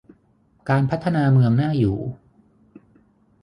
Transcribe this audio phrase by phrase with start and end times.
[0.69, 1.99] การพัฒนาเมืองน่าอยู่